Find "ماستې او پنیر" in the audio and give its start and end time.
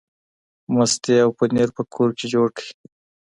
0.73-1.69